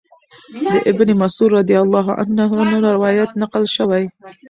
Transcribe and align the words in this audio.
د 0.71 0.73
ابن 0.91 1.07
مسعود 1.21 1.51
رضی 1.59 1.75
الله 1.83 2.07
عنه 2.19 2.43
نه 2.83 2.89
روايت 2.95 3.29
نقل 3.41 3.63
شوی 3.75 4.03